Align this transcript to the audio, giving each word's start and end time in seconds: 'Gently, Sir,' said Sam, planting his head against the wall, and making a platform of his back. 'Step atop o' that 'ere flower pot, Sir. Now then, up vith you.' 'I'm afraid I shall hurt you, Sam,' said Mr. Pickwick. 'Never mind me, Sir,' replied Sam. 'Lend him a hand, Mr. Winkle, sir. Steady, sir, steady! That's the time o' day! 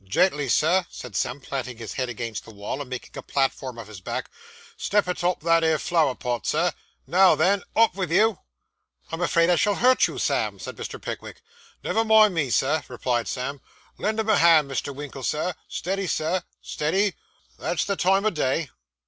'Gently, 0.03 0.49
Sir,' 0.49 0.87
said 0.89 1.15
Sam, 1.15 1.39
planting 1.39 1.77
his 1.77 1.93
head 1.93 2.09
against 2.09 2.43
the 2.43 2.49
wall, 2.49 2.81
and 2.81 2.89
making 2.89 3.15
a 3.15 3.21
platform 3.21 3.77
of 3.77 3.85
his 3.85 4.01
back. 4.01 4.31
'Step 4.75 5.07
atop 5.07 5.43
o' 5.43 5.45
that 5.45 5.63
'ere 5.63 5.77
flower 5.77 6.15
pot, 6.15 6.47
Sir. 6.47 6.73
Now 7.05 7.35
then, 7.35 7.61
up 7.75 7.93
vith 7.93 8.11
you.' 8.11 8.39
'I'm 9.11 9.21
afraid 9.21 9.51
I 9.51 9.57
shall 9.57 9.75
hurt 9.75 10.07
you, 10.07 10.17
Sam,' 10.17 10.57
said 10.57 10.75
Mr. 10.77 10.99
Pickwick. 10.99 11.43
'Never 11.83 12.03
mind 12.03 12.33
me, 12.33 12.49
Sir,' 12.49 12.81
replied 12.87 13.27
Sam. 13.27 13.61
'Lend 13.99 14.19
him 14.19 14.29
a 14.29 14.37
hand, 14.39 14.71
Mr. 14.71 14.91
Winkle, 14.91 15.21
sir. 15.21 15.53
Steady, 15.67 16.07
sir, 16.07 16.41
steady! 16.63 17.13
That's 17.59 17.85
the 17.85 17.95
time 17.95 18.25
o' 18.25 18.31
day! 18.31 18.71